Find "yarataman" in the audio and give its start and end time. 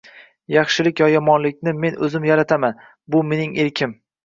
2.33-2.83